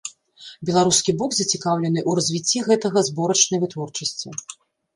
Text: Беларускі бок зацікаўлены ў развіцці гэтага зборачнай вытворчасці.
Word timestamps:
Беларускі 0.69 1.13
бок 1.19 1.31
зацікаўлены 1.41 1.99
ў 2.09 2.21
развіцці 2.21 2.65
гэтага 2.71 2.99
зборачнай 3.13 3.63
вытворчасці. 3.69 4.27